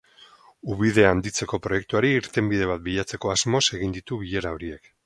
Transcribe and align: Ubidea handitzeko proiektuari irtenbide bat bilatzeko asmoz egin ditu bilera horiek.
Ubidea 0.75 1.11
handitzeko 1.15 1.59
proiektuari 1.67 2.11
irtenbide 2.23 2.71
bat 2.73 2.85
bilatzeko 2.89 3.35
asmoz 3.39 3.65
egin 3.79 3.97
ditu 4.01 4.23
bilera 4.25 4.57
horiek. 4.59 4.97